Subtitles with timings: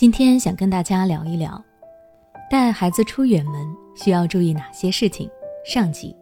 [0.00, 1.62] 今天想跟大家聊一聊，
[2.50, 3.52] 带孩子出远门
[3.94, 5.30] 需要注意哪些事情。
[5.62, 6.16] 上集，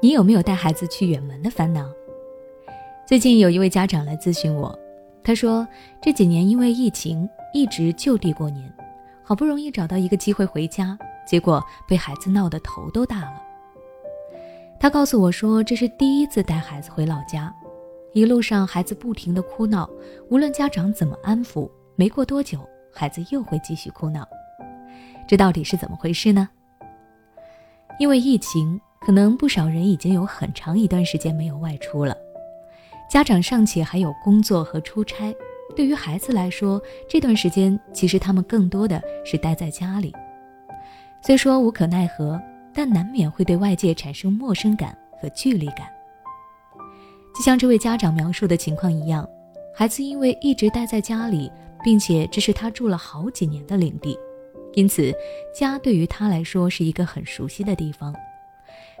[0.00, 1.84] 你有没有带孩子去远门的烦恼？
[3.06, 4.74] 最近有一位家长来咨询我，
[5.22, 5.68] 他说
[6.00, 8.72] 这几年因为疫情一直就地过年，
[9.22, 13.42] 好不容易找到一个机会回家，结果被孩子闹得头都大了。
[14.80, 17.54] 他告诉我说，这是第一次带孩子回老家。
[18.14, 19.88] 一路上，孩子不停地哭闹，
[20.30, 22.58] 无论家长怎么安抚，没过多久，
[22.92, 24.26] 孩子又会继续哭闹。
[25.28, 26.48] 这到底是怎么回事呢？
[27.98, 32.16] 因为疫情，可能不少人已经有很长一段时间没有外出了，
[33.10, 35.34] 家长尚且还有工作和出差，
[35.76, 40.14] 对于孩子来说，这段时间其实他们更多的是待在家里。
[41.20, 42.40] 虽说无可奈何，
[42.72, 45.88] 但难免会对外界产生陌生感和距离感。
[47.38, 49.24] 就像这位家长描述的情况一样，
[49.72, 51.48] 孩子因为一直待在家里，
[51.84, 54.18] 并且这是他住了好几年的领地，
[54.74, 55.14] 因此
[55.54, 58.12] 家对于他来说是一个很熟悉的地方。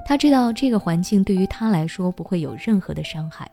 [0.06, 3.50] 他知道这个环境对于他来说不会有任何的伤害。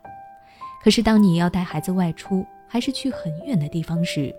[0.80, 4.32] 可是当你要带孩子外出，还是去很远的地方时，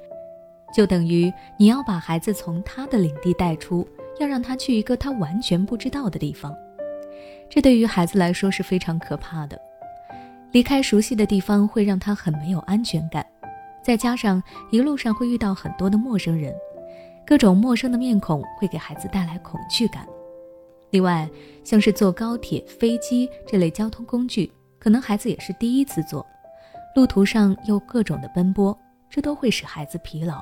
[0.74, 3.86] 就等于你要把孩子从他的领地带出，
[4.18, 6.56] 要让他去一个他完全不知道的地方。
[7.50, 9.67] 这对于孩子来说是非常可怕的。
[10.52, 13.26] 离开熟悉的地方会让他很没有安全感，
[13.84, 16.54] 再加上一路上会遇到很多的陌生人，
[17.26, 20.08] 各种陌生的面孔会给孩子带来恐惧感。
[20.90, 21.30] 另外，
[21.66, 26.26] 像是坐高铁、飞机这类交通工具，可能孩子也是第一次坐，
[26.96, 28.76] 路途上又各种的奔波，
[29.10, 30.42] 这都会使孩子疲劳，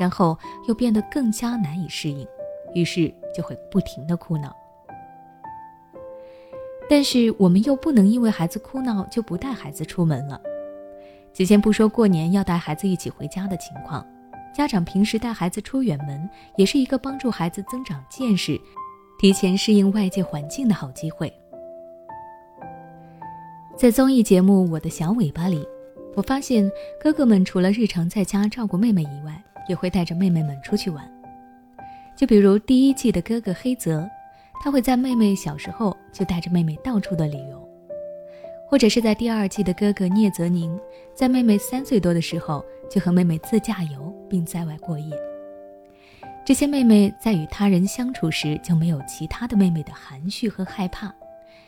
[0.00, 0.36] 然后
[0.66, 2.26] 又变得更加难以适应，
[2.74, 4.54] 于是就会不停的哭闹。
[6.88, 10.40] 但是我们又不能因为孩子哭闹就不带孩子出门了。
[11.32, 14.06] 且先不说过年要带孩子一起回家的情况，
[14.54, 18.58] 家长平时带孩子出远门也是一个帮助孩子增长见识、
[19.18, 21.30] 提前适应外界环境的好机会。
[23.76, 25.66] 在综艺节目《我的小尾巴》里，
[26.14, 26.70] 我发现
[27.02, 31.04] 哥哥们除了日常在家照顾妹妹以外，也会带着妹妹们出去玩。
[32.16, 34.08] 就比如第一季的哥哥黑泽。
[34.62, 37.68] 他会在妹妹小时候就带着妹妹到处的旅游，
[38.66, 40.78] 或者是在第二季的哥哥聂泽宁，
[41.14, 45.16] 在妹妹三岁多的时候就和妹妹自驾游并在外过夜。
[46.44, 51.14] 这些妹妹在与他人相处时就没有其他的妹妹的含蓄和害怕，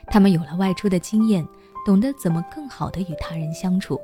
[0.07, 1.47] 她们有了外出的经验，
[1.85, 4.01] 懂得怎么更好的与他人相处，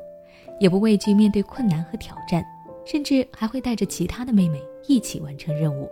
[0.58, 2.44] 也不畏惧面对困难和挑战，
[2.84, 5.88] 甚至还会带着其他的妹妹一起完成任务。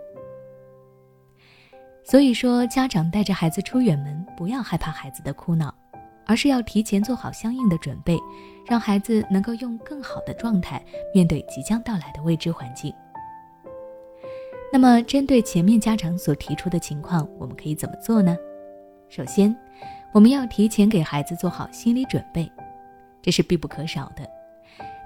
[2.05, 5.73] 所以说，家长带着孩子出远门，不要害怕孩子的哭闹，
[6.25, 8.19] 而是要提前做好相应的准备，
[8.67, 12.93] 让孩子能够用更好的状态面对即将到来的未知环境。
[14.71, 18.35] 那么，针对前面家长所提出的情况，我们可以怎么做呢？
[19.07, 19.55] 首先，
[20.11, 22.51] 我们要提前给孩子做好心理准备，
[23.21, 24.27] 这是必不可少的。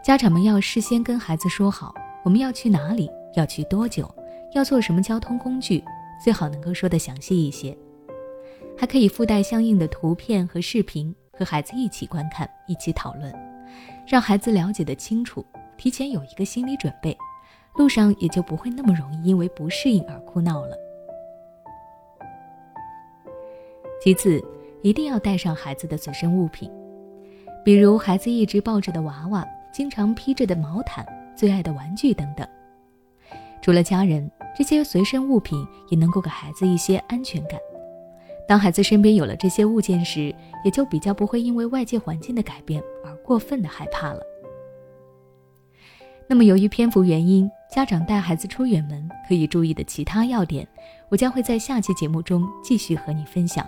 [0.04, 1.94] 家长们要事先跟孩子说好，
[2.24, 4.10] 我们要去哪里，要去多久，
[4.54, 5.84] 要坐什么交通工具。
[6.24, 7.78] 最好能够说的详细一些，
[8.78, 13.34] 还可以附带相应的图片和视频，和孩子一起观看，一起讨论，
[14.08, 15.46] 让孩子了解的清楚，
[15.78, 17.16] 提前有一个心理准备，
[17.76, 20.76] 路上也就不会那么容易因为不适应而哭闹了。
[24.04, 24.44] 其次，
[24.82, 26.72] 一定要带上孩子的随身物品，
[27.64, 31.06] 比如孩子一直抱着的娃娃，经常披着的毛毯，
[31.36, 32.48] 最爱的玩具等等。
[33.62, 34.30] 除了家人。
[34.58, 37.60] 这些随身物品也能够给孩子一些安全感。
[38.48, 40.34] 当孩子身边有了这些物件时，
[40.66, 44.22] 也就比较不会因为外界环境的改变而过分的害怕了。
[46.28, 50.68] 那么，由于篇幅原因，家长带孩子出远门可以注意的其他要点，
[51.10, 53.64] 我将会在下期节目中继续和你分享。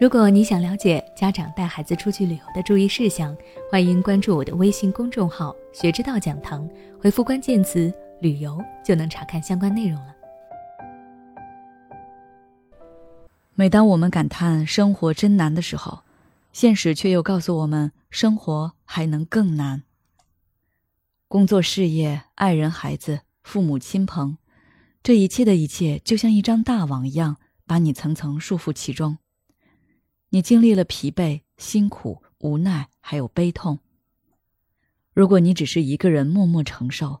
[0.00, 3.36] 如果你想了解家长带孩子出去旅游的注意事项，
[3.70, 6.68] 欢迎关注我的微信公众号“学之道讲堂”，
[7.00, 7.92] 回复关键词。
[8.22, 10.14] 旅游就能查看相关内容了。
[13.54, 16.04] 每当我们感叹生活真难的时候，
[16.52, 19.82] 现实却又告诉我们，生活还能更难。
[21.26, 24.38] 工作、事业、爱人、孩子、父母亲朋，
[25.02, 29.18] 这一切的一切，就像一张大网一样，把你层层束缚其中。
[30.30, 33.80] 你经历了疲惫、辛苦、无奈，还有悲痛。
[35.12, 37.20] 如果你只是一个人默默承受，